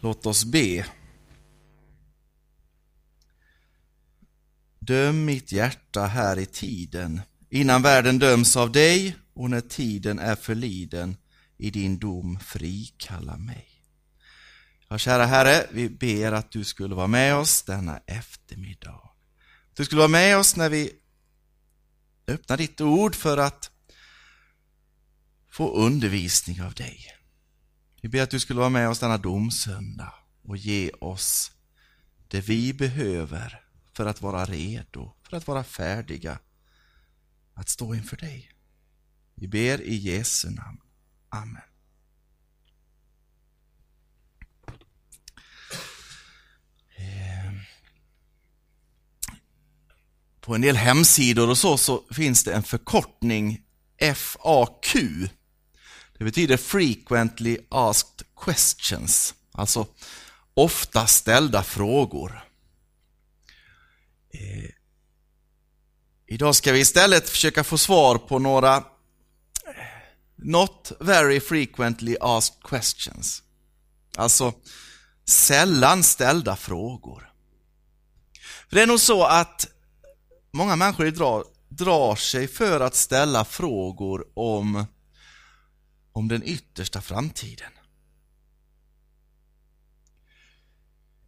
[0.00, 0.86] Låt oss be.
[4.78, 10.36] Döm mitt hjärta här i tiden, innan världen döms av dig och när tiden är
[10.36, 11.16] förliden,
[11.56, 13.68] i din dom frikalla mig.
[14.88, 19.10] Ja, kära Herre, vi ber att du skulle vara med oss denna eftermiddag.
[19.74, 20.92] Du skulle vara med oss när vi
[22.26, 23.70] öppnar ditt ord för att
[25.50, 27.17] få undervisning av dig.
[28.00, 31.52] Vi ber att du skulle vara med oss denna domsöndag och ge oss
[32.28, 36.38] det vi behöver för att vara redo, för att vara färdiga
[37.54, 38.50] att stå inför dig.
[39.34, 40.80] Vi ber i Jesu namn.
[41.28, 41.62] Amen.
[46.96, 47.60] Ehm.
[50.40, 53.62] På en del hemsidor och så, så finns det en förkortning
[54.14, 54.96] FAQ.
[56.18, 59.86] Det betyder Frequently Asked Questions, alltså
[60.54, 62.44] ofta ställda frågor.
[64.30, 64.70] Eh,
[66.26, 68.84] idag ska vi istället försöka få svar på några
[70.36, 73.42] Not very frequently asked questions.
[74.16, 74.52] Alltså
[75.28, 77.32] sällan ställda frågor.
[78.68, 79.68] För Det är nog så att
[80.52, 84.86] många människor idag drar sig för att ställa frågor om,
[86.18, 87.72] om den yttersta framtiden.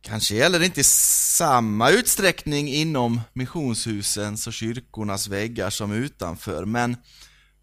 [0.01, 6.97] Kanske gäller det inte i samma utsträckning inom missionshusens och kyrkornas väggar som utanför, men,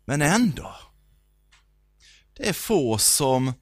[0.05, 0.75] men ändå.
[2.33, 3.53] Det är få som,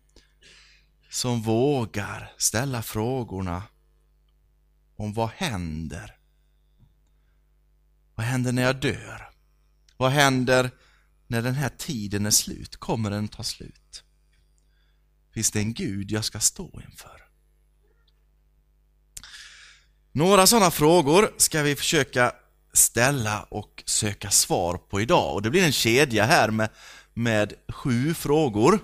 [1.09, 3.63] som vågar ställa frågorna
[4.95, 6.17] om vad händer?
[8.15, 9.29] Vad händer när jag dör?
[9.97, 10.71] Vad händer
[11.27, 12.77] när den här tiden är slut?
[12.77, 14.03] Kommer den ta slut?
[15.33, 17.25] Finns det en Gud jag ska stå inför?
[20.11, 22.33] Några sådana frågor ska vi försöka
[22.73, 26.69] ställa och söka svar på idag och det blir en kedja här med,
[27.13, 28.79] med sju frågor.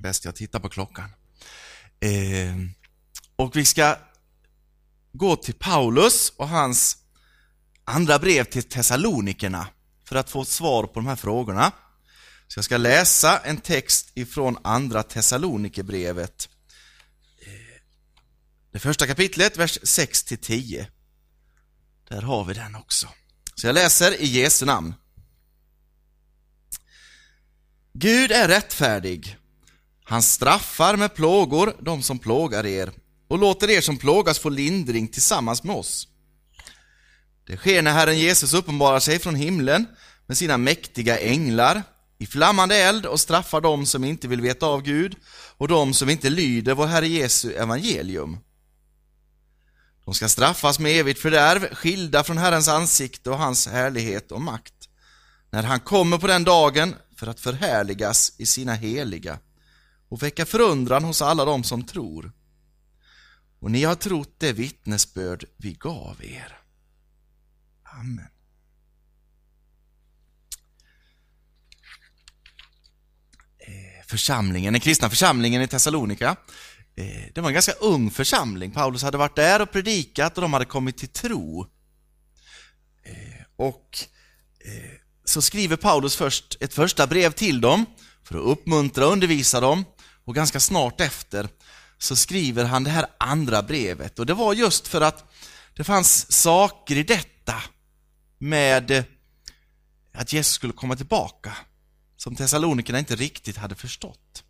[0.00, 1.10] Bäst jag tittar på klockan.
[2.00, 2.56] Eh,
[3.36, 3.96] och vi ska
[5.12, 6.96] gå till Paulus och hans
[7.84, 9.66] andra brev till Thessalonikerna
[10.04, 11.72] för att få svar på de här frågorna.
[12.48, 16.48] Så jag ska läsa en text ifrån andra Thessalonikerbrevet
[18.74, 20.86] det första kapitlet, vers 6-10.
[22.08, 23.08] Där har vi den också.
[23.54, 24.94] Så jag läser i Jesu namn.
[27.92, 29.36] Gud är rättfärdig.
[30.04, 32.92] Han straffar med plågor de som plågar er
[33.28, 36.08] och låter er som plågas få lindring tillsammans med oss.
[37.46, 39.86] Det sker när Herren Jesus uppenbarar sig från himlen
[40.26, 41.82] med sina mäktiga änglar
[42.18, 45.16] i flammande eld och straffar dem som inte vill veta av Gud
[45.56, 48.38] och de som inte lyder vår Herre Jesu evangelium.
[50.04, 54.88] De ska straffas med evigt fördärv, skilda från Herrens ansikte och hans härlighet och makt,
[55.50, 59.38] när han kommer på den dagen för att förhärligas i sina heliga
[60.08, 62.32] och väcka förundran hos alla dem som tror.
[63.60, 66.63] Och ni har trott det vittnesbörd vi gav er.
[68.00, 68.28] Amen.
[73.58, 76.36] Eh, församlingen, den kristna församlingen i Thessalonika
[76.96, 78.70] eh, det var en ganska ung församling.
[78.70, 81.66] Paulus hade varit där och predikat och de hade kommit till tro.
[83.02, 83.98] Eh, och
[85.24, 87.86] så skriver Paulus först ett första brev till dem
[88.24, 89.84] för att uppmuntra och undervisa dem
[90.24, 91.48] och ganska snart efter
[91.98, 95.32] så skriver han det här andra brevet och det var just för att
[95.76, 97.62] det fanns saker i detta
[98.44, 99.04] med eh,
[100.12, 101.56] att Jesus skulle komma tillbaka
[102.16, 104.44] som Thessalonikerna inte riktigt hade förstått.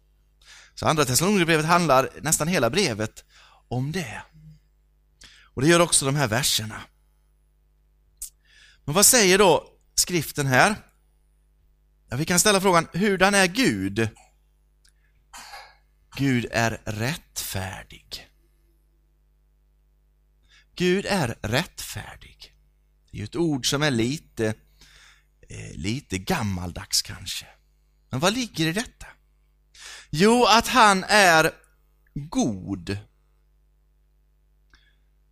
[0.75, 3.25] Så andra Thessalonikerbrevet handlar nästan hela brevet
[3.69, 4.23] om det.
[5.43, 6.81] Och det gör också de här verserna.
[8.85, 10.77] Men vad säger då skriften här?
[12.09, 14.09] Ja, vi kan ställa frågan, hurdan är Gud?
[16.17, 18.29] Gud är rättfärdig.
[20.75, 22.54] Gud är rättfärdig.
[23.15, 24.55] Det är ju ett ord som är lite,
[25.49, 27.47] eh, lite gammaldags kanske.
[28.11, 29.07] Men vad ligger i detta?
[30.11, 31.53] Jo, att han är
[32.15, 32.99] god.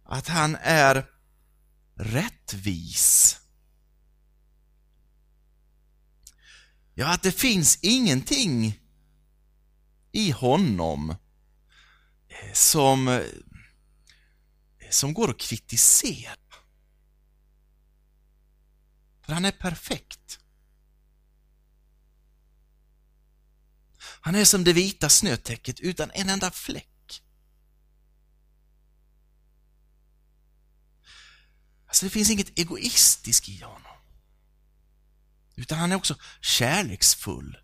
[0.05, 1.06] Att han är
[1.94, 3.38] rättvis.
[6.94, 8.81] Ja, att det finns ingenting
[10.12, 13.23] i honom eh, som, eh,
[14.90, 16.41] som går att kritisera.
[19.22, 20.38] För han är perfekt.
[23.98, 27.22] Han är som det vita snötäcket utan en enda fläck.
[31.86, 33.96] Alltså det finns inget egoistiskt i honom.
[35.54, 37.58] Utan han är också kärleksfull.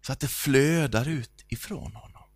[0.00, 2.28] Så att det flödar ut ifrån honom.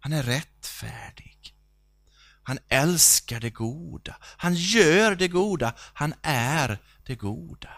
[0.00, 1.55] Han är rättfärdig.
[2.46, 4.16] Han älskar det goda.
[4.20, 5.74] Han gör det goda.
[5.78, 7.70] Han är det goda.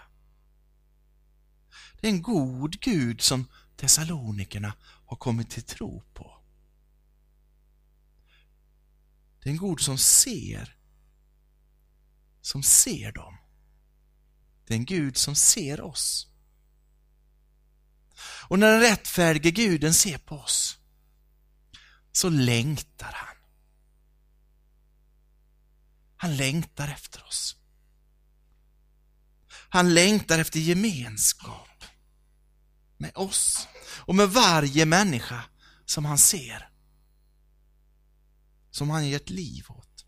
[2.00, 6.43] Det är en god Gud som Thessalonikerna har kommit till tro på.
[9.43, 10.76] Det är en Gud som ser.
[12.41, 13.38] Som ser dem.
[14.67, 16.29] Det är en Gud som ser oss.
[18.49, 20.79] Och när den rättfärdige guden ser på oss
[22.12, 23.38] så längtar han.
[26.20, 27.56] Han längtar efter oss.
[29.49, 31.85] Han längtar efter gemenskap
[32.97, 35.44] med oss och med varje människa
[35.85, 36.70] som han ser.
[38.70, 40.05] Som han gett liv åt.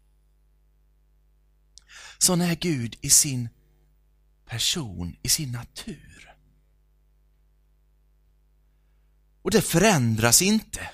[2.19, 3.49] Sån är Gud i sin
[4.47, 6.37] person, i sin natur.
[9.43, 10.91] Och det förändras inte.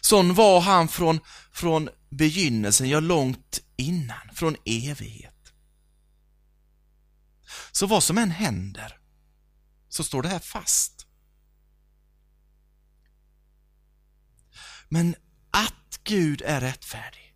[0.00, 1.20] Sån var han från,
[1.52, 5.52] från begynnelsen, ja långt innan, från evighet.
[7.72, 8.98] Så vad som än händer
[9.88, 11.06] så står det här fast.
[14.88, 15.14] Men
[15.50, 17.34] att Gud är rättfärdig,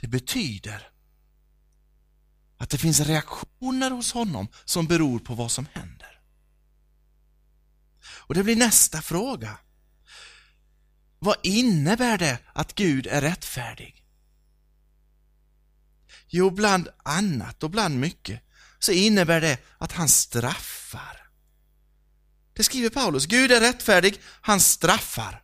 [0.00, 0.90] det betyder
[2.56, 6.20] att det finns reaktioner hos honom som beror på vad som händer.
[8.02, 9.58] Och det blir nästa fråga.
[11.22, 14.04] Vad innebär det att Gud är rättfärdig?
[16.28, 18.40] Jo, bland annat och bland mycket
[18.78, 21.30] så innebär det att han straffar.
[22.52, 25.42] Det skriver Paulus, Gud är rättfärdig, han straffar.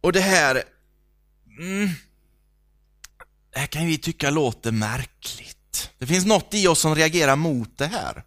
[0.00, 0.62] Och det här,
[1.58, 1.88] mm,
[3.52, 5.90] det här kan vi tycka låter märkligt.
[5.98, 8.24] Det finns något i oss som reagerar mot det här.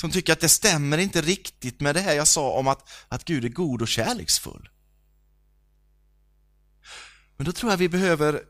[0.00, 3.24] Som tycker att det stämmer inte riktigt med det här jag sa om att, att
[3.24, 4.68] Gud är god och kärleksfull.
[7.36, 8.40] Men då tror jag vi behöver, eh,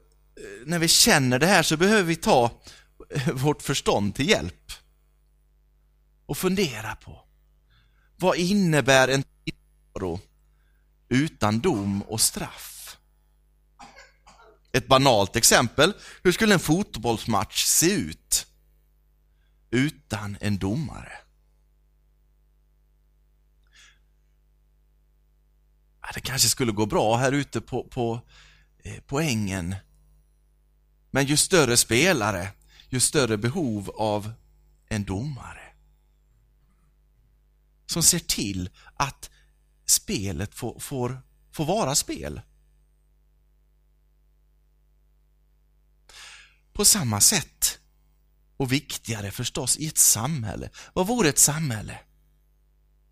[0.67, 2.63] när vi känner det här så behöver vi ta
[3.11, 4.73] eh, vårt förstånd till hjälp.
[6.27, 7.25] Och fundera på,
[8.17, 10.21] vad innebär en tillvaro
[11.09, 12.97] utan dom och straff?
[14.73, 18.47] Ett banalt exempel, hur skulle en fotbollsmatch se ut
[19.71, 21.13] utan en domare?
[26.15, 28.21] Det kanske skulle gå bra här ute på, på,
[28.79, 29.75] eh, på ängen.
[31.11, 32.49] Men ju större spelare,
[32.89, 34.33] ju större behov av
[34.89, 35.63] en domare.
[37.87, 39.31] Som ser till att
[39.87, 41.23] spelet får, får,
[41.53, 42.41] får vara spel.
[46.73, 47.79] På samma sätt,
[48.57, 50.71] och viktigare förstås, i ett samhälle.
[50.93, 52.01] Vad vore ett samhälle?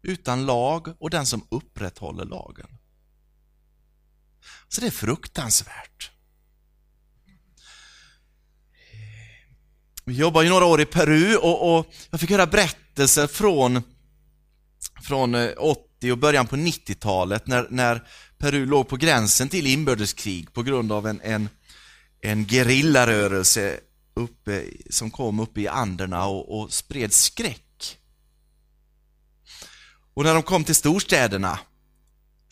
[0.02, 2.78] Utan lag och den som upprätthåller lagen.
[4.74, 6.10] Så det är fruktansvärt.
[10.04, 13.82] Vi jobbade ju några år i Peru och, och jag fick höra berättelser från,
[15.02, 20.52] från eh, 80 och början på 90-talet när, när Peru låg på gränsen till inbördeskrig
[20.52, 21.48] på grund av en, en,
[22.20, 23.80] en gerillarörelse
[24.14, 27.98] uppe, som kom uppe i Anderna och, och spred skräck.
[30.14, 31.58] Och när de kom till storstäderna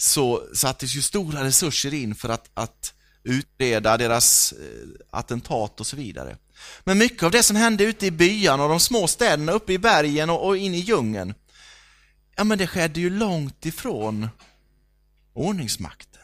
[0.03, 5.97] så sattes ju stora resurser in för att, att utreda deras eh, attentat och så
[5.97, 6.37] vidare.
[6.85, 9.79] Men mycket av det som hände ute i byarna och de små städerna uppe i
[9.79, 11.35] bergen och, och in i djungeln,
[12.37, 14.29] ja men det skedde ju långt ifrån
[15.33, 16.23] ordningsmakten.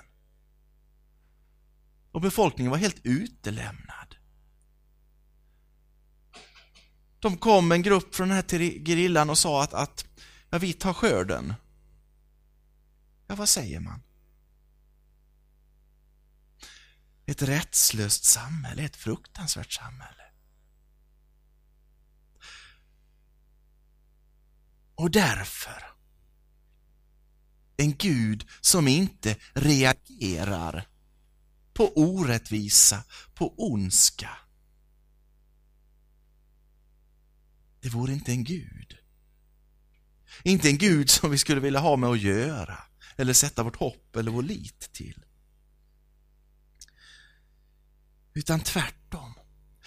[2.13, 4.15] Och befolkningen var helt utelämnad.
[7.21, 10.05] De kom en grupp från den här gerillan och sa att, att
[10.51, 11.55] ja, vi tar skörden.
[13.29, 14.03] Ja, vad säger man?
[17.27, 20.23] Ett rättslöst samhälle, ett fruktansvärt samhälle.
[24.95, 25.85] Och därför,
[27.77, 30.89] en Gud som inte reagerar
[31.75, 33.05] på orättvisa,
[33.35, 34.31] på ondska.
[37.81, 38.99] Det vore inte en Gud.
[40.43, 44.17] Inte en Gud som vi skulle vilja ha med att göra eller sätta vårt hopp
[44.17, 45.25] eller vår lit till.
[48.35, 49.35] Utan tvärtom.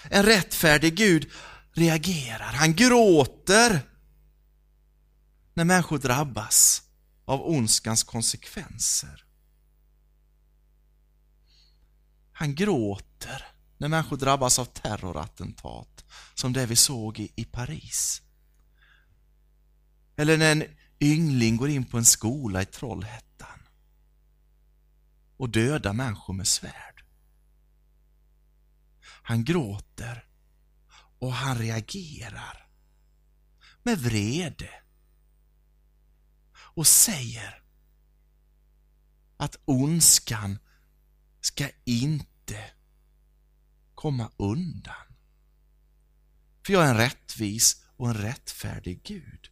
[0.04, 1.32] En rättfärdig Gud
[1.74, 3.82] reagerar, han gråter
[5.54, 6.84] när människor drabbas
[7.26, 9.26] av ondskans konsekvenser.
[12.32, 13.46] Han gråter
[13.78, 18.22] när människor drabbas av terrorattentat, som det vi såg i, i Paris.
[20.16, 20.64] Eller när en
[21.02, 23.60] yngling går in på en skola i Trollhättan
[25.38, 27.04] och dödar människor med svärd.
[29.02, 30.28] Han gråter
[31.20, 32.68] och han reagerar
[33.84, 34.70] med vrede
[36.56, 37.64] och säger
[39.38, 40.60] att ondskan
[41.42, 42.72] ska inte
[43.96, 45.16] komma undan.
[46.66, 49.51] För jag är en rättvis och en rättfärdig Gud.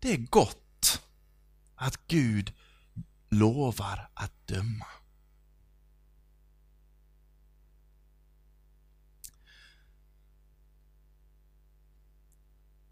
[0.00, 1.02] Det är gott
[1.74, 2.52] att Gud
[3.28, 4.86] lovar att döma.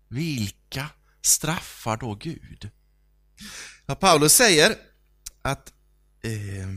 [0.09, 0.91] Vilka
[1.23, 2.71] straffar då Gud?
[3.87, 4.77] Ja, Paulus säger
[5.43, 5.73] att
[6.23, 6.69] eh,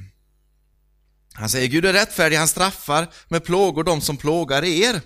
[1.34, 5.02] han säger Gud är rättfärdig, han straffar med plågor de som plågar er.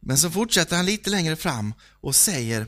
[0.00, 2.66] Men så fortsätter han lite längre fram och säger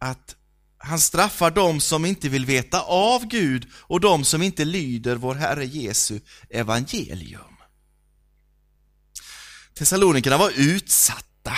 [0.00, 0.36] att
[0.78, 5.34] han straffar de som inte vill veta av Gud och de som inte lyder vår
[5.34, 7.56] Herre Jesu evangelium.
[9.74, 11.52] Thessalonikerna var utsatta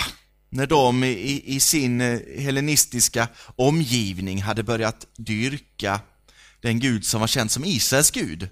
[0.49, 6.01] när de i, i sin eh, hellenistiska omgivning hade börjat dyrka
[6.61, 8.49] den Gud som var känd som Israels Gud.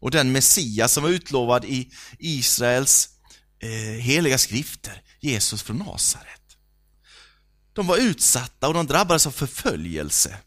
[0.00, 3.08] Och den Messias som var utlovad i Israels
[3.60, 6.37] eh, heliga skrifter, Jesus från Nasaret.
[7.78, 10.38] De var utsatta och de drabbades av förföljelse.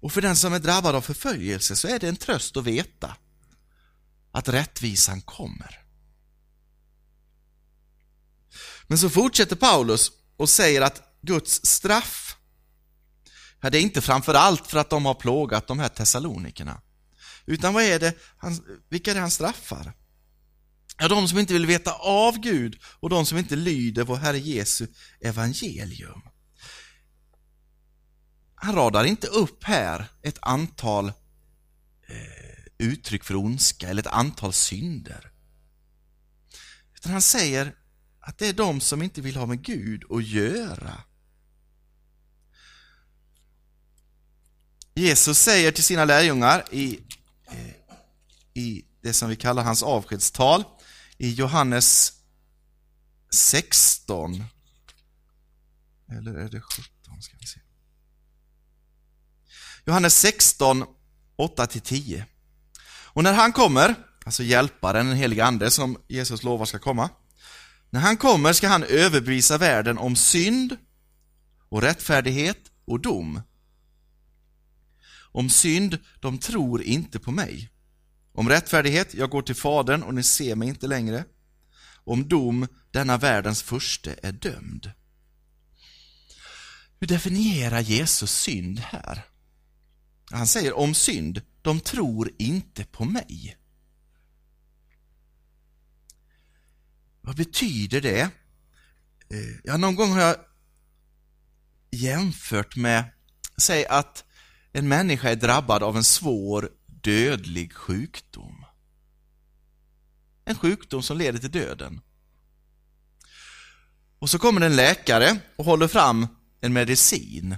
[0.00, 3.16] Och för den som är drabbad av förföljelse så är det en tröst att veta
[4.32, 5.84] att rättvisan kommer.
[8.86, 12.36] Men så fortsätter Paulus och säger att Guds straff,
[13.60, 16.80] ja, det är inte framför allt för att de har plågat de här Thessalonikerna.
[17.46, 19.92] Utan vad är det, han, vilka är det han straffar?
[20.98, 24.38] Ja, de som inte vill veta av Gud och de som inte lyder vår Herre
[24.38, 24.86] Jesu
[25.20, 26.22] evangelium.
[28.54, 31.06] Han radar inte upp här ett antal
[32.08, 35.30] eh, uttryck för ondska eller ett antal synder.
[36.94, 37.74] Utan han säger
[38.20, 41.02] att det är de som inte vill ha med Gud att göra.
[44.94, 47.00] Jesus säger till sina lärjungar i,
[47.46, 47.74] eh,
[48.54, 50.64] i det som vi kallar hans avskedstal
[51.18, 52.12] i Johannes
[53.34, 54.44] 16
[56.12, 57.22] eller är det 17?
[57.22, 57.60] Ska vi se.
[59.84, 60.84] Johannes 16,
[61.36, 62.24] 8-10.
[62.88, 63.94] Och när han kommer,
[64.24, 67.10] alltså hjälparen, den helige Ande som Jesus lovar ska komma,
[67.90, 70.76] när han kommer ska han överbevisa världen om synd
[71.68, 73.42] och rättfärdighet och dom.
[75.32, 77.70] Om synd, de tror inte på mig.
[78.38, 81.24] Om rättfärdighet, jag går till Fadern och ni ser mig inte längre.
[82.04, 84.92] Om dom, denna världens första är dömd.
[87.00, 89.24] Hur definierar Jesus synd här?
[90.30, 93.58] Han säger om synd, de tror inte på mig.
[97.20, 98.20] Vad betyder det?
[98.20, 100.36] Eh, ja, någon gång har jag
[101.90, 103.04] jämfört med,
[103.56, 104.24] säg att
[104.72, 106.77] en människa är drabbad av en svår
[107.08, 108.64] dödlig sjukdom.
[110.44, 112.00] En sjukdom som leder till döden.
[114.18, 116.26] Och så kommer en läkare och håller fram
[116.60, 117.56] en medicin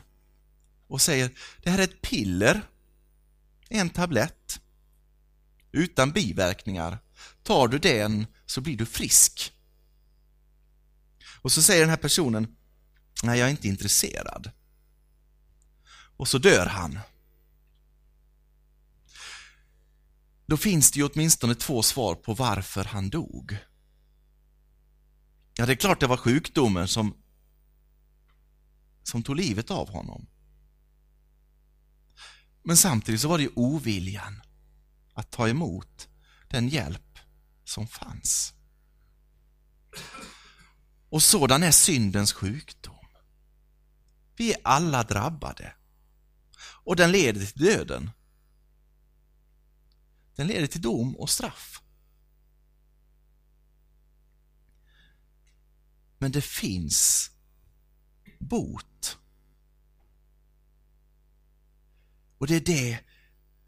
[0.87, 1.31] och säger,
[1.63, 2.63] det här är ett piller,
[3.69, 4.61] en tablett,
[5.73, 6.99] utan biverkningar.
[7.43, 9.53] Tar du den så blir du frisk.
[11.41, 12.57] Och så säger den här personen,
[13.23, 14.51] nej jag är inte intresserad.
[16.17, 16.99] Och så dör han.
[20.51, 23.57] Då finns det ju åtminstone två svar på varför han dog.
[25.57, 27.17] Ja, det är klart det var sjukdomen som,
[29.03, 30.27] som tog livet av honom.
[32.63, 34.43] Men samtidigt så var det ju oviljan
[35.15, 36.09] att ta emot
[36.49, 37.19] den hjälp
[37.65, 38.55] som fanns.
[41.11, 43.07] Och sådan är syndens sjukdom.
[44.37, 45.75] Vi är alla drabbade.
[46.85, 48.11] Och den leder till döden.
[50.41, 51.83] Den leder till dom och straff.
[56.19, 57.31] Men det finns
[58.39, 59.19] bot.
[62.39, 63.01] Och det är det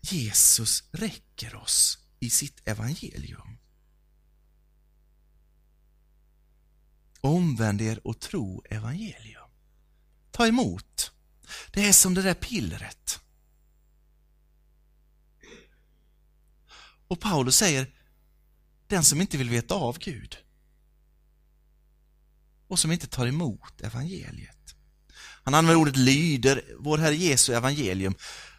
[0.01, 3.59] Jesus räcker oss i sitt evangelium.
[7.21, 9.51] Omvänd er och tro evangelium.
[10.31, 11.13] Ta emot.
[11.73, 13.22] Det är som det där pillret.
[17.13, 17.87] Och Paulus säger,
[18.87, 20.37] den som inte vill veta av Gud
[22.69, 24.75] och som inte tar emot evangeliet.
[25.45, 28.15] Han använder ordet lyder, vår Herre Jesu evangelium.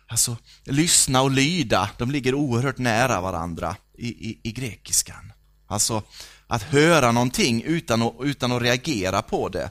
[0.08, 5.34] Alltså, lyssna och lyda, de ligger oerhört nära varandra i, i, i grekiskan.
[5.68, 6.04] Alltså,
[6.48, 9.70] att höra någonting utan att, utan att reagera på det.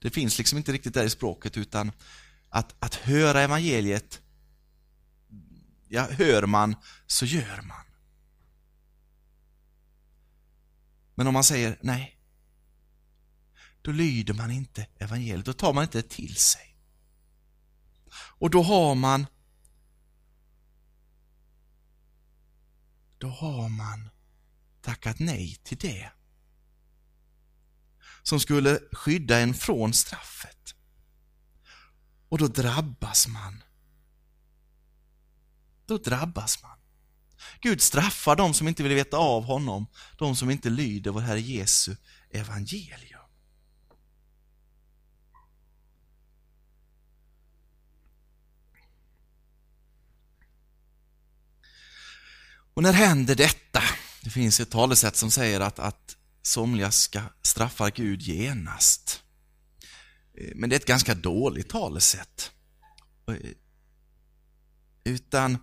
[0.00, 1.92] Det finns liksom inte riktigt där i språket, utan
[2.50, 4.20] att, att höra evangeliet,
[5.88, 7.89] ja, hör man så gör man.
[11.20, 12.20] Men om man säger nej,
[13.82, 16.76] då lyder man inte evangeliet, då tar man inte till sig.
[18.12, 19.26] Och då har man
[23.18, 24.10] då har man
[24.80, 26.12] tackat nej till det
[28.22, 30.74] som skulle skydda en från straffet.
[32.28, 33.62] Och då drabbas man.
[35.86, 36.79] Då drabbas man.
[37.60, 39.86] Gud straffar de som inte vill veta av honom,
[40.18, 41.96] de som inte lyder vår Herre Jesu
[42.30, 43.20] evangelium.
[52.74, 53.82] Och när händer detta?
[54.22, 59.22] Det finns ett talesätt som säger att, att somliga ska straffa Gud genast.
[60.34, 62.50] Eh, men det är ett ganska dåligt talesätt.
[63.28, 63.34] Eh,
[65.04, 65.58] utan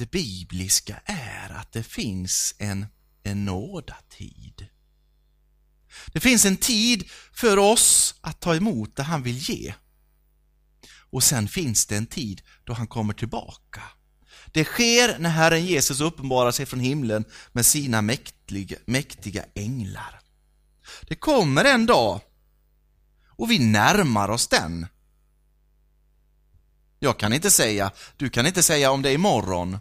[0.00, 2.86] det bibliska är att det finns en,
[3.22, 4.66] en nådatid.
[6.12, 9.74] Det finns en tid för oss att ta emot det han vill ge.
[11.10, 13.82] Och sen finns det en tid då han kommer tillbaka.
[14.46, 20.20] Det sker när Herren Jesus uppenbarar sig från himlen med sina mäktiga, mäktiga änglar.
[21.08, 22.20] Det kommer en dag
[23.26, 24.86] och vi närmar oss den.
[26.98, 29.78] Jag kan inte säga, du kan inte säga om det är imorgon,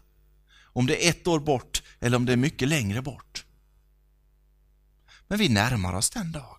[0.73, 3.45] om det är ett år bort eller om det är mycket längre bort.
[5.27, 6.55] Men vi närmar oss den dagen.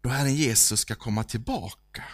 [0.00, 2.04] Då Herren Jesus ska komma tillbaka.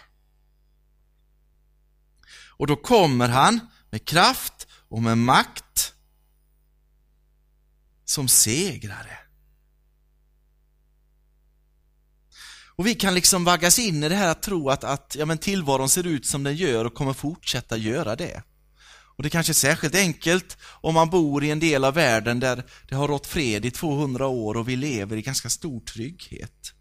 [2.58, 3.60] Och då kommer han
[3.90, 5.94] med kraft och med makt
[8.04, 9.18] som segrare.
[12.78, 15.38] Och vi kan liksom vaggas in i det här att tro att, att ja, men
[15.38, 18.42] tillvaron ser ut som den gör och kommer fortsätta göra det.
[19.18, 22.64] Och det kanske är särskilt enkelt om man bor i en del av världen där
[22.88, 26.72] det har rått fred i 200 år och vi lever i ganska stor trygghet.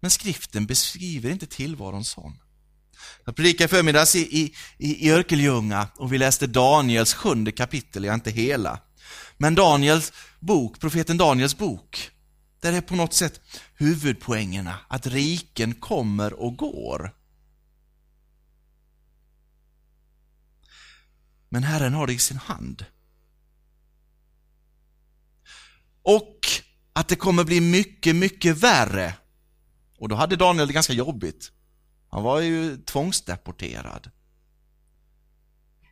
[0.00, 2.38] Men skriften beskriver inte tillvaron sån.
[3.24, 8.30] Jag predikade förmiddags i, i, i Örkelljunga och vi läste Daniels sjunde kapitel, ja inte
[8.30, 8.80] hela.
[9.36, 12.10] Men Daniels bok, profeten Daniels bok,
[12.60, 13.40] där är på något sätt
[13.74, 17.17] huvudpoängerna, att riken kommer och går.
[21.48, 22.84] Men Herren har det i sin hand.
[26.02, 26.46] Och
[26.92, 29.14] att det kommer bli mycket, mycket värre.
[29.98, 31.52] Och då hade Daniel det ganska jobbigt.
[32.10, 34.10] Han var ju tvångsdeporterad.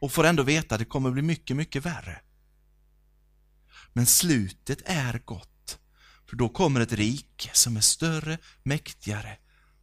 [0.01, 2.21] Och får ändå veta att det kommer bli mycket, mycket värre.
[3.93, 5.79] Men slutet är gott,
[6.27, 9.39] för då kommer ett rike som är större, mäktigare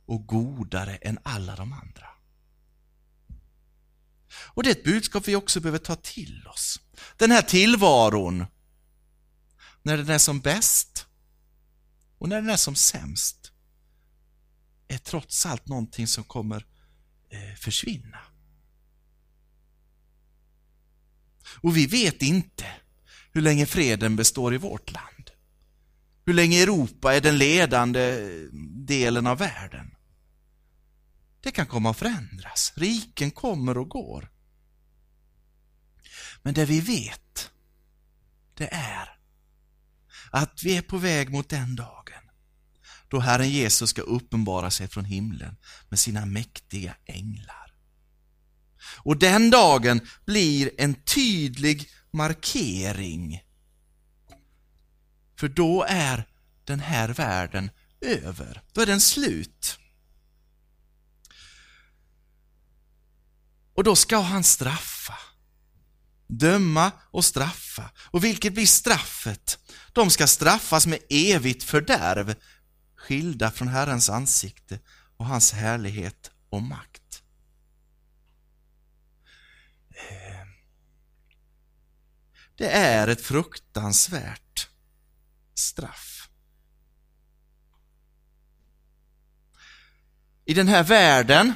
[0.06, 2.13] och godare än alla de andra.
[4.36, 6.80] Och det är ett budskap vi också behöver ta till oss.
[7.18, 8.46] Den här tillvaron,
[9.82, 11.06] när den är som bäst
[12.18, 13.52] och när den är som sämst,
[14.88, 16.66] är trots allt någonting som kommer
[17.30, 18.20] eh, försvinna.
[21.62, 22.66] Och vi vet inte
[23.32, 25.32] hur länge freden består i vårt land.
[26.26, 28.50] Hur länge Europa är den ledande eh,
[28.86, 29.96] delen av världen.
[31.44, 32.74] Det kan komma att förändras.
[32.76, 34.32] Riken kommer och går.
[36.42, 37.52] Men det vi vet,
[38.54, 39.18] det är
[40.32, 42.24] att vi är på väg mot den dagen
[43.14, 45.56] då Herren Jesus ska uppenbara sig från himlen
[45.90, 47.74] med sina mäktiga änglar.
[48.98, 53.42] Och den dagen blir en tydlig markering.
[55.40, 56.28] För då är
[56.64, 57.70] den här världen
[58.02, 58.62] över.
[58.74, 59.80] Då är den slut.
[63.74, 65.18] Och då ska han straffa.
[66.28, 67.92] Döma och straffa.
[67.98, 69.60] Och vilket blir straffet?
[69.94, 72.36] De ska straffas med evigt fördärv
[72.96, 74.80] skilda från Herrens ansikte
[75.18, 77.24] och hans härlighet och makt.
[79.90, 80.48] Eh.
[82.56, 84.70] Det är ett fruktansvärt
[85.54, 86.30] straff.
[90.46, 91.54] I den här världen,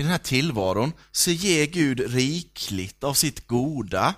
[0.00, 4.14] i den här tillvaron, så ger Gud rikligt av sitt goda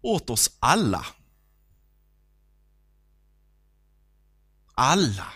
[0.00, 1.06] åt oss alla.
[4.74, 5.32] Alla.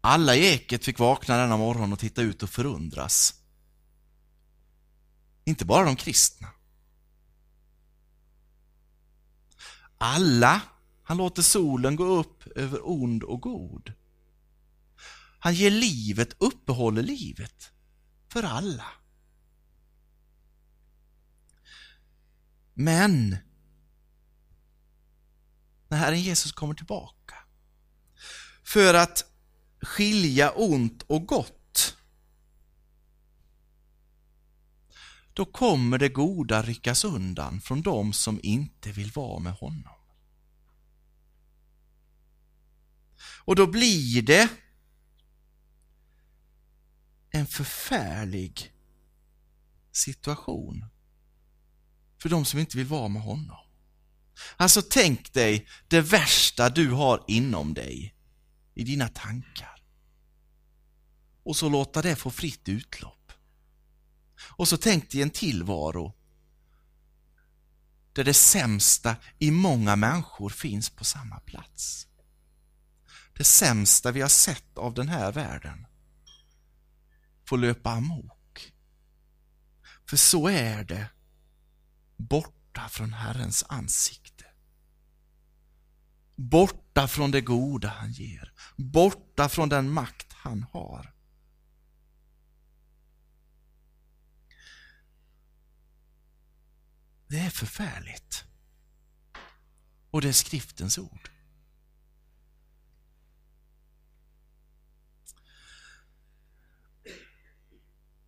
[0.00, 3.34] Alla i eket fick vakna denna morgon och titta ut och förundras.
[5.44, 6.48] Inte bara de kristna.
[9.98, 10.60] Alla,
[11.02, 13.92] han låter solen gå upp över ond och god.
[15.44, 17.70] Han ger livet, uppehåller livet
[18.28, 18.86] för alla.
[22.74, 23.36] Men
[25.88, 27.34] när Herren Jesus kommer tillbaka
[28.62, 29.24] för att
[29.80, 31.96] skilja ont och gott
[35.32, 39.94] då kommer det goda ryckas undan från dem som inte vill vara med honom.
[43.44, 44.50] Och då blir det
[47.34, 48.72] en förfärlig
[49.92, 50.84] situation
[52.22, 53.66] för de som inte vill vara med honom.
[54.56, 58.14] Alltså tänk dig det värsta du har inom dig,
[58.74, 59.82] i dina tankar.
[61.42, 63.32] Och så låta det få fritt utlopp.
[64.38, 66.14] Och så tänk dig en tillvaro
[68.12, 72.06] där det sämsta i många människor finns på samma plats.
[73.36, 75.86] Det sämsta vi har sett av den här världen
[77.44, 78.72] får löpa amok.
[80.08, 81.08] För så är det
[82.16, 84.44] borta från Herrens ansikte.
[86.36, 91.14] Borta från det goda han ger, borta från den makt han har.
[97.26, 98.44] Det är förfärligt.
[100.10, 101.33] Och det är skriftens ord.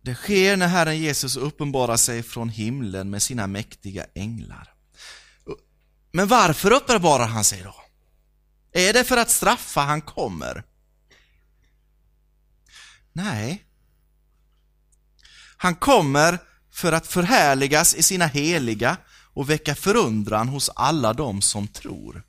[0.07, 4.73] Det sker när Herren Jesus uppenbarar sig från himlen med sina mäktiga änglar.
[6.11, 7.75] Men varför uppenbarar han sig då?
[8.71, 10.63] Är det för att straffa han kommer?
[13.13, 13.65] Nej.
[15.57, 16.39] Han kommer
[16.71, 18.97] för att förhärligas i sina heliga
[19.33, 22.23] och väcka förundran hos alla dem som tror.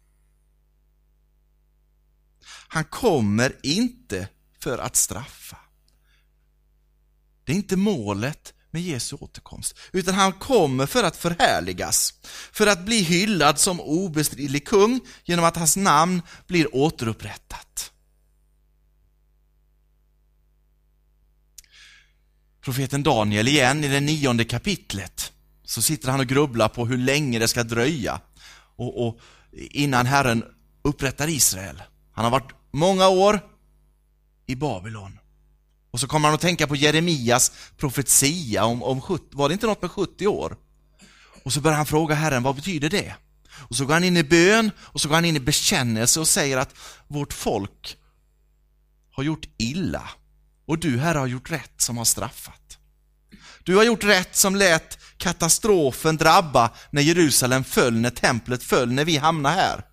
[2.68, 4.28] Han kommer inte
[4.60, 5.67] för att straffa.
[7.48, 12.14] Det är inte målet med Jesu återkomst, utan han kommer för att förhärligas,
[12.52, 17.92] för att bli hyllad som obestridlig kung genom att hans namn blir återupprättat.
[22.61, 25.32] Profeten Daniel igen i det nionde kapitlet,
[25.64, 28.20] så sitter han och grubblar på hur länge det ska dröja
[28.76, 29.20] och, och
[29.52, 30.44] innan Herren
[30.82, 31.82] upprättar Israel.
[32.12, 33.40] Han har varit många år
[34.46, 35.18] i Babylon.
[35.98, 39.66] Och så kommer han att tänka på Jeremias profetia om, om 70, var det inte
[39.66, 40.56] något med 70 år?
[41.44, 43.14] Och så börjar han fråga Herren, vad betyder det?
[43.50, 46.28] Och så går han in i bön och så går han in i bekännelse och
[46.28, 46.74] säger att
[47.08, 47.96] vårt folk
[49.12, 50.08] har gjort illa
[50.66, 52.78] och du Herre har gjort rätt som har straffat.
[53.62, 59.04] Du har gjort rätt som lät katastrofen drabba när Jerusalem föll, när templet föll, när
[59.04, 59.84] vi hamnade här.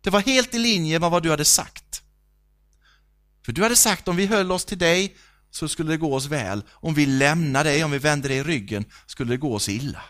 [0.00, 2.01] Det var helt i linje med vad du hade sagt.
[3.44, 5.16] För du hade sagt om vi höll oss till dig
[5.50, 6.62] så skulle det gå oss väl.
[6.70, 10.02] Om vi lämnar dig, om vi vänder dig i ryggen, skulle det gå oss illa.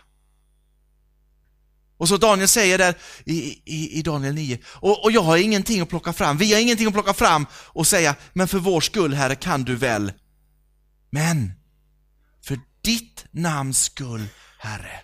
[1.97, 5.81] Och så Daniel säger där i, i, i Daniel 9, och, och, jag har ingenting
[5.81, 9.13] att plocka fram, vi har ingenting att plocka fram och säga, men för vår skull
[9.13, 10.13] Herre kan du väl.
[11.09, 11.53] Men,
[12.41, 14.25] för ditt namns skull
[14.59, 14.99] Herre.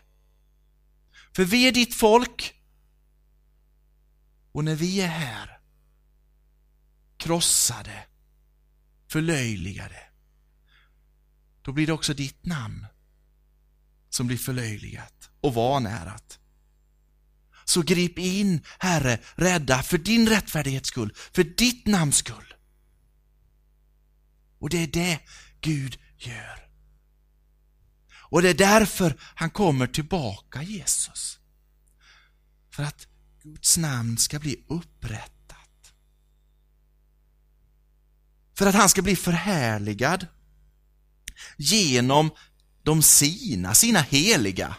[1.35, 2.53] För vi är ditt folk
[4.51, 5.59] och när vi är här
[7.17, 8.08] krossade
[9.09, 10.03] förlöjligade,
[11.61, 12.85] då blir det också ditt namn
[14.09, 16.39] som blir förlöjligat och vanärat.
[17.65, 22.53] Så grip in, Herre, rädda för din rättfärdighets skull, för ditt namns skull.
[24.59, 25.19] Och det är det
[25.61, 26.69] Gud gör.
[28.31, 31.39] Och det är därför han kommer tillbaka, Jesus.
[32.71, 33.07] För att
[33.43, 35.38] Guds namn ska bli upprätt
[38.59, 40.27] För att han ska bli förhärligad
[41.57, 42.31] genom
[42.83, 44.75] de sina, sina heliga.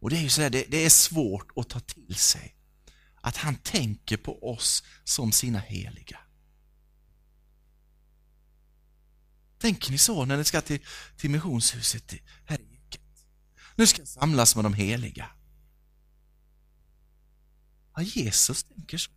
[0.00, 2.56] Och det är ju så här, det, det är svårt att ta till sig.
[3.14, 6.18] Att han tänker på oss som sina heliga.
[9.58, 10.80] Tänker ni så när ni ska till,
[11.16, 12.78] till missionshuset här i
[13.76, 15.30] Nu ska jag samlas med de heliga.
[17.94, 19.10] Ja, Jesus tänker så.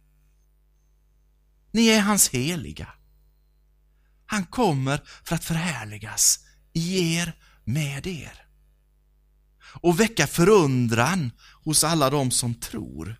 [1.74, 2.90] Ni är hans heliga.
[4.26, 6.40] Han kommer för att förhärligas
[6.74, 8.46] i er, med er.
[9.82, 11.32] Och väcka förundran
[11.64, 13.20] hos alla de som tror.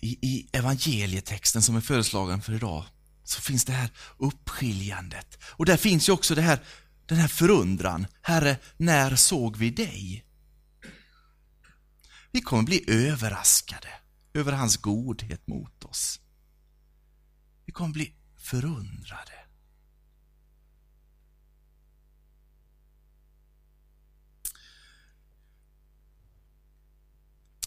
[0.00, 2.84] I, i evangelietexten som är föreslagen för idag
[3.24, 5.38] så finns det här uppskiljandet.
[5.42, 6.62] Och där finns ju också det här,
[7.06, 8.06] den här förundran.
[8.22, 10.24] Herre, när såg vi dig?
[12.32, 13.88] Vi kommer bli överraskade
[14.34, 16.20] över hans godhet mot oss.
[17.64, 19.32] Vi kommer bli förundrade.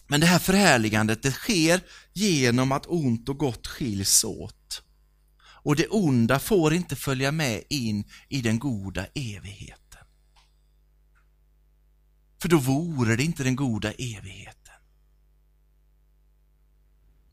[0.06, 1.80] Men det här förhärligandet det sker
[2.12, 4.82] genom att ont och gott skiljs åt.
[5.38, 10.06] Och det onda får inte följa med in i den goda evigheten.
[12.38, 14.55] För då vore det inte den goda evigheten.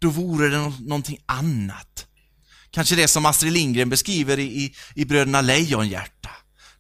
[0.04, 2.08] Då vore det någonting annat.
[2.72, 6.30] Kanske det som Astrid Lindgren beskriver i, i, i Bröderna Lejonhjärta.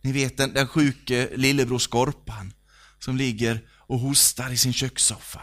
[0.02, 2.54] Ni vet den, den sjuke lillebror Skorpan
[3.00, 5.42] som ligger och hostar i sin kökssoffa.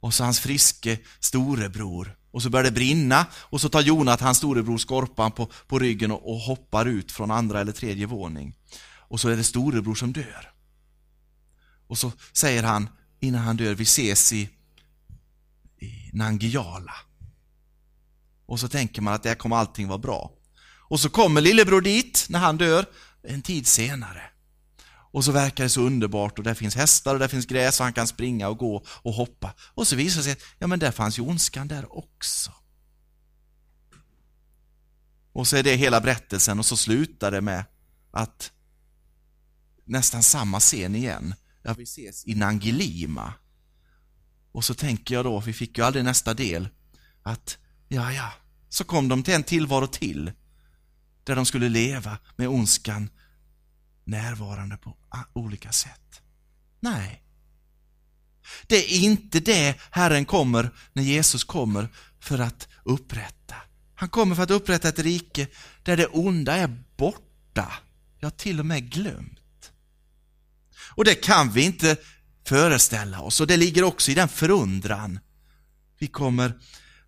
[0.00, 2.16] Och så hans friske storebror.
[2.30, 6.10] Och så börjar det brinna och så tar Jonat hans storebror Skorpan på, på ryggen
[6.10, 8.54] och, och hoppar ut från andra eller tredje våning.
[9.08, 10.52] Och så är det storebror som dör.
[11.86, 12.88] Och så säger han
[13.20, 14.48] innan han dör, vi ses i,
[15.80, 16.94] i Nangijala.
[18.46, 20.32] Och så tänker man att där kommer allting vara bra.
[20.88, 22.86] Och så kommer lillebror dit när han dör
[23.22, 24.22] en tid senare.
[25.12, 27.84] Och så verkar det så underbart och där finns hästar och där finns gräs och
[27.84, 29.54] han kan springa och gå och hoppa.
[29.74, 32.52] Och så visar det sig att ja, men där fanns ju ondskan där också.
[35.32, 37.64] Och så är det hela berättelsen och så slutar det med
[38.10, 38.52] att
[39.84, 41.34] nästan samma scen igen.
[41.62, 43.32] Ja, vi ses i Nangilima.
[44.52, 46.68] Och så tänker jag då, vi fick ju aldrig nästa del,
[47.22, 47.58] att
[47.88, 48.32] ja, ja,
[48.68, 50.32] så kom de till en tillvaro till
[51.24, 53.10] där de skulle leva med ondskan
[54.04, 54.96] närvarande på
[55.32, 56.20] olika sätt.
[56.80, 57.22] Nej.
[58.66, 61.88] Det är inte det Herren kommer när Jesus kommer
[62.20, 63.54] för att upprätta.
[63.94, 65.46] Han kommer för att upprätta ett rike
[65.82, 67.72] där det onda är borta,
[68.18, 69.72] ja till och med glömt.
[70.94, 71.96] Och det kan vi inte
[72.50, 75.20] föreställa oss och det ligger också i den förundran
[75.98, 76.60] vi kommer,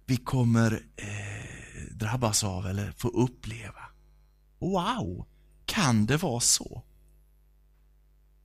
[0.06, 3.82] vi kommer eh, drabbas av eller få uppleva.
[4.58, 5.26] Wow,
[5.66, 6.84] kan det vara så?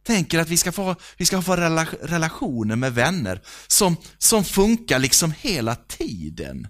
[0.04, 5.34] tänker att vi ska få, vi ska få relationer med vänner som, som funkar liksom
[5.40, 6.68] hela tiden.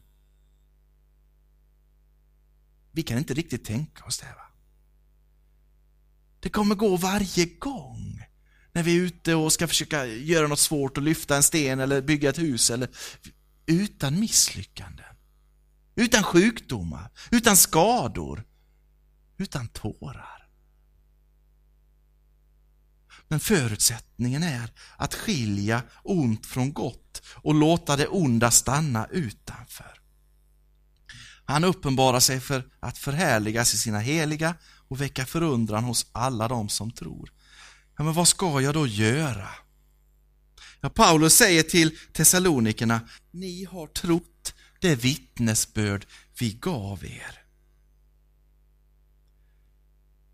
[2.92, 4.26] Vi kan inte riktigt tänka oss det.
[4.26, 4.52] Va?
[6.40, 8.27] Det kommer gå varje gång
[8.78, 12.02] när vi är ute och ska försöka göra något svårt och lyfta en sten eller
[12.02, 12.90] bygga ett hus eller
[13.66, 15.16] utan misslyckanden.
[15.96, 18.44] Utan sjukdomar, utan skador,
[19.38, 20.48] utan tårar.
[23.28, 30.02] Men förutsättningen är att skilja ont från gott och låta det onda stanna utanför.
[31.46, 34.56] Han uppenbarar sig för att förhärligas i sina heliga
[34.88, 37.37] och väcka förundran hos alla de som tror.
[37.98, 39.50] Ja, men vad ska jag då göra?
[40.82, 46.06] Ja, Paulus säger till Thessalonikerna, ni har trott det vittnesbörd
[46.40, 47.44] vi gav er.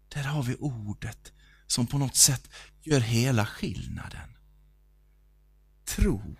[0.09, 1.31] Där har vi ordet
[1.67, 2.49] som på något sätt
[2.81, 4.29] gör hela skillnaden.
[5.85, 6.37] Tro.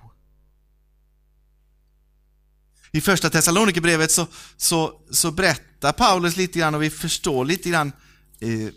[2.92, 7.92] I första Thessalonikerbrevet så, så, så berättar Paulus lite grann och vi förstår lite grann
[8.40, 8.74] eh,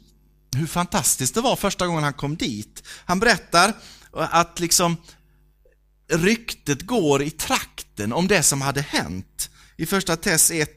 [0.56, 2.82] hur fantastiskt det var första gången han kom dit.
[3.04, 3.72] Han berättar
[4.12, 4.96] att liksom
[6.08, 9.50] ryktet går i trakten om det som hade hänt.
[9.76, 10.70] I första Tess 1,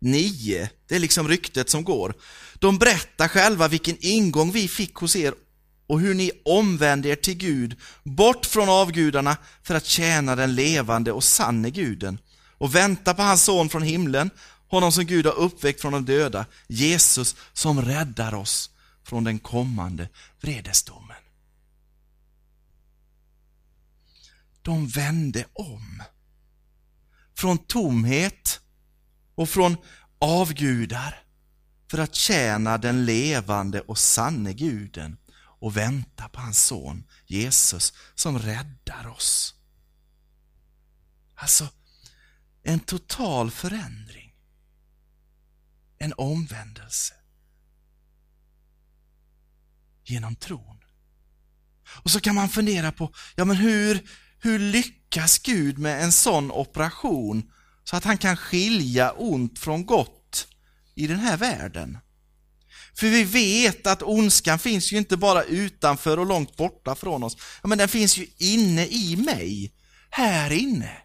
[0.00, 2.14] 9, eh, det är liksom ryktet som går.
[2.54, 5.34] De berättar själva vilken ingång vi fick hos er
[5.86, 11.12] och hur ni omvände er till Gud, bort från avgudarna för att tjäna den levande
[11.12, 12.18] och sanne guden
[12.58, 14.30] och vänta på hans son från himlen,
[14.76, 18.70] honom som Gud har uppväckt från de döda, Jesus som räddar oss
[19.04, 20.08] från den kommande
[20.40, 21.16] vredesdomen.
[24.62, 26.02] De vände om.
[27.34, 28.60] Från tomhet
[29.34, 29.76] och från
[30.18, 31.22] avgudar
[31.90, 38.38] för att tjäna den levande och sanne guden och vänta på hans son Jesus som
[38.38, 39.54] räddar oss.
[41.34, 41.68] Alltså,
[42.62, 44.21] en total förändring
[46.02, 47.14] en omvändelse
[50.04, 50.78] genom tron.
[51.86, 56.50] Och så kan man fundera på, ja men hur, hur lyckas Gud med en sån
[56.50, 57.42] operation
[57.84, 60.46] så att han kan skilja ont från gott
[60.94, 61.98] i den här världen?
[62.94, 67.36] För vi vet att ondskan finns ju inte bara utanför och långt borta från oss,
[67.62, 69.72] ja, men den finns ju inne i mig,
[70.10, 71.01] här inne.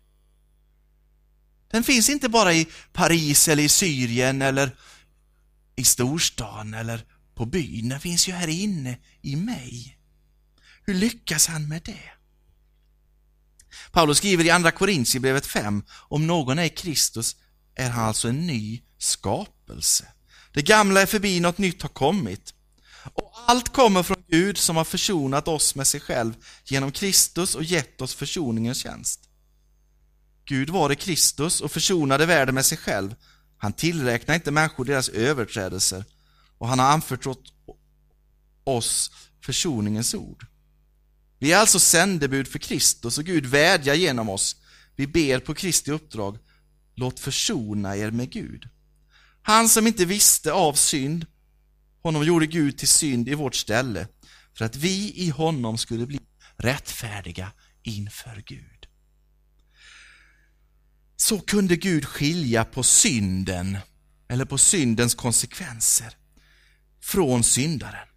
[1.72, 4.76] Den finns inte bara i Paris eller i Syrien eller
[5.76, 9.98] i storstan eller på byn, den finns ju här inne i mig.
[10.86, 12.12] Hur lyckas han med det?
[13.92, 17.36] Paulus skriver i Andra Korintierbrevet 5, om någon är i Kristus
[17.76, 20.08] är han alltså en ny skapelse.
[20.54, 22.54] Det gamla är förbi, något nytt har kommit.
[23.14, 26.34] Och allt kommer från Gud som har försonat oss med sig själv
[26.66, 29.27] genom Kristus och gett oss försoningens tjänst.
[30.48, 33.16] Gud var i Kristus och försonade världen med sig själv.
[33.58, 36.06] Han tillräknar inte människor deras överträdelser
[36.58, 37.54] och han har anförtrott
[38.64, 39.12] oss
[39.46, 40.46] försoningens ord.
[41.40, 44.56] Vi är alltså sändebud för Kristus och Gud vädjar genom oss.
[44.96, 46.38] Vi ber på Kristi uppdrag,
[46.96, 48.70] låt försona er med Gud.
[49.42, 51.26] Han som inte visste av synd,
[52.04, 54.08] honom gjorde Gud till synd i vårt ställe,
[54.58, 56.20] för att vi i honom skulle bli
[56.58, 57.52] rättfärdiga
[57.84, 58.77] inför Gud.
[61.18, 63.78] Så kunde Gud skilja på synden,
[64.28, 66.18] eller på syndens konsekvenser,
[67.00, 68.08] från syndaren.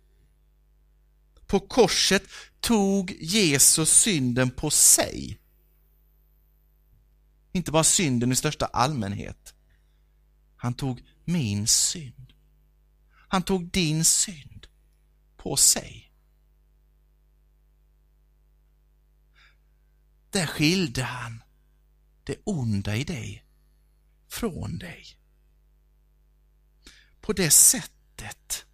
[1.46, 2.22] På korset
[2.60, 5.38] tog Jesus synden på sig.
[7.52, 9.54] Inte bara synden i största allmänhet.
[10.56, 12.32] Han tog min synd.
[13.28, 14.66] Han tog din synd
[15.36, 16.12] på sig.
[20.30, 21.42] Där skilde han
[22.30, 23.44] det onda i dig
[24.28, 25.04] från dig.
[27.20, 28.66] På det sättet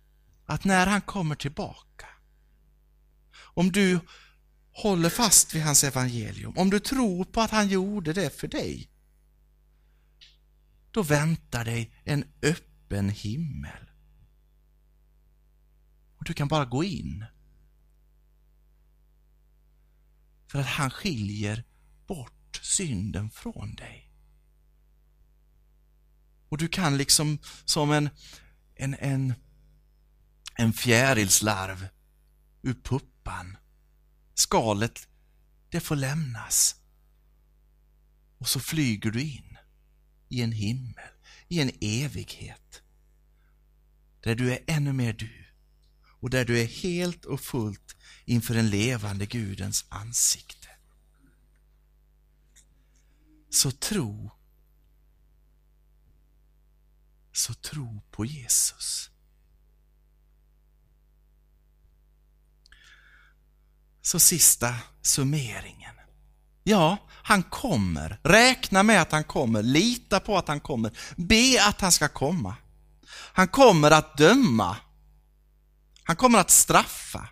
[0.45, 2.07] att när han kommer tillbaka,
[3.55, 4.01] om du
[4.73, 8.91] håller fast vid hans evangelium, om du tror på att han gjorde det för dig,
[10.91, 13.91] då väntar dig en öppen himmel.
[16.19, 17.25] Och du kan bara gå in.
[20.47, 21.65] För att han skiljer
[22.07, 24.13] bort synden från dig.
[26.49, 28.11] Och du kan liksom som en,
[28.75, 29.35] en, en,
[30.55, 31.89] en fjärilslarv
[32.63, 33.57] ur puppan.
[34.35, 35.09] Skalet,
[35.69, 36.77] det får lämnas.
[38.39, 39.59] Och så flyger du in
[40.29, 41.11] i en himmel,
[41.49, 42.83] i en evighet.
[44.21, 45.47] Där du är ännu mer du
[46.21, 50.56] och där du är helt och fullt inför den levande Gudens ansikte.
[53.57, 54.31] Så tro,
[57.33, 59.11] så tro på Jesus.
[64.03, 65.95] Så sista summeringen.
[66.63, 68.21] Ja, han kommer.
[68.23, 69.63] Räkna med att han kommer.
[69.63, 70.99] Lita på att han kommer.
[71.17, 72.57] Be att han ska komma.
[73.33, 74.77] Han kommer att döma.
[76.03, 77.29] Han kommer att straffa.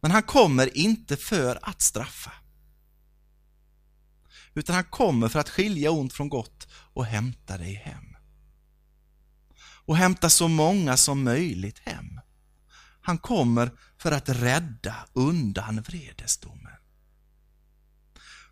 [0.00, 2.32] Men han kommer inte för att straffa.
[4.56, 8.16] Utan han kommer för att skilja ont från gott och hämta dig hem.
[9.58, 12.20] Och hämta så många som möjligt hem.
[13.00, 16.72] Han kommer för att rädda undan vredesdomen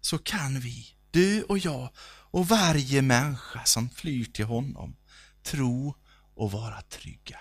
[0.05, 1.91] så kan vi, du och jag
[2.31, 4.97] och varje människa som flyr till honom,
[5.43, 5.95] tro
[6.35, 7.41] och vara trygga.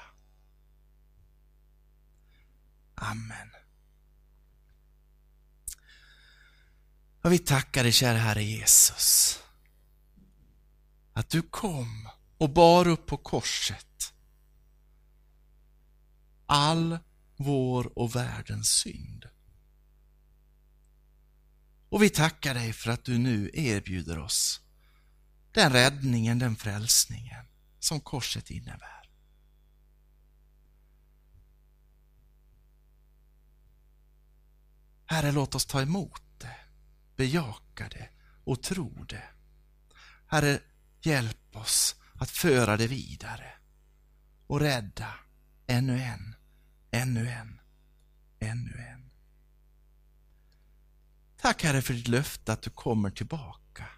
[2.95, 3.62] Amen.
[7.24, 9.40] Och vi tackar dig kära Herre Jesus,
[11.14, 14.14] att du kom och bar upp på korset
[16.46, 17.00] all
[17.38, 19.26] vår och världens synd.
[21.90, 24.62] Och vi tackar dig för att du nu erbjuder oss
[25.52, 27.46] den räddningen, den frälsningen
[27.80, 29.10] som korset innebär.
[35.06, 36.23] Herre, låt oss ta emot
[37.16, 38.10] bejaka det
[38.44, 39.30] och tro det.
[40.28, 40.60] Herre,
[41.02, 43.54] hjälp oss att föra det vidare
[44.48, 45.14] och rädda
[45.68, 46.36] ännu en,
[46.92, 47.62] ännu en,
[48.40, 49.12] ännu en.
[51.38, 53.90] Tack Herre för ditt löfte att du kommer tillbaka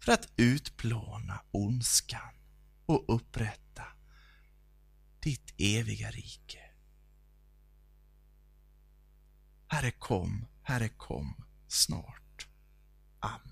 [0.00, 2.34] för att utplåna ondskan
[2.86, 3.84] och upprätta
[5.20, 6.70] ditt eviga rike.
[9.66, 12.46] Herre kom, Herre kom snart.
[13.22, 13.51] Amen.